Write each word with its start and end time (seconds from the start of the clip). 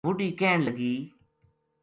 بڈھی 0.05 0.29
کہن 0.39 0.59
لگی 0.67 0.93